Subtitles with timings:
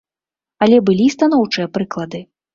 [0.65, 2.25] Але былі і станоўчыя прыклады.